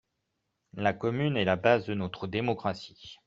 La 0.73 0.93
commune 0.93 1.37
est 1.37 1.45
la 1.45 1.57
base 1.57 1.85
de 1.85 1.93
notre 1.93 2.25
démocratie. 2.25 3.19